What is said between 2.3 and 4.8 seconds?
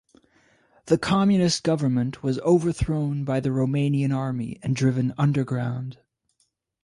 overthrown by the Romanian Army and